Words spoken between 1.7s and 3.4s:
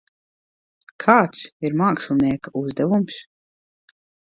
mākslinieka uzdevums?